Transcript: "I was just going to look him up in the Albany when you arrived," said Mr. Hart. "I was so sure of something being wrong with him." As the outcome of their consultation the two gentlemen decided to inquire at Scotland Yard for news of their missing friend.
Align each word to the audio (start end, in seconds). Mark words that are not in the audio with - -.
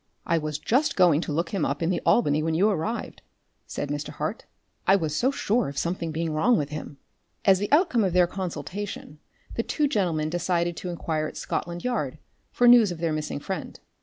"I 0.25 0.39
was 0.39 0.57
just 0.57 0.95
going 0.95 1.21
to 1.21 1.31
look 1.31 1.49
him 1.51 1.63
up 1.63 1.83
in 1.83 1.91
the 1.91 2.01
Albany 2.07 2.41
when 2.41 2.55
you 2.55 2.67
arrived," 2.67 3.21
said 3.67 3.89
Mr. 3.89 4.09
Hart. 4.09 4.47
"I 4.87 4.95
was 4.95 5.15
so 5.15 5.29
sure 5.29 5.69
of 5.69 5.77
something 5.77 6.11
being 6.11 6.33
wrong 6.33 6.57
with 6.57 6.69
him." 6.69 6.97
As 7.45 7.59
the 7.59 7.71
outcome 7.71 8.03
of 8.03 8.11
their 8.13 8.25
consultation 8.25 9.19
the 9.53 9.61
two 9.61 9.87
gentlemen 9.87 10.31
decided 10.31 10.75
to 10.77 10.89
inquire 10.89 11.27
at 11.27 11.37
Scotland 11.37 11.83
Yard 11.83 12.17
for 12.51 12.67
news 12.67 12.91
of 12.91 12.97
their 12.97 13.13
missing 13.13 13.39
friend. 13.39 13.79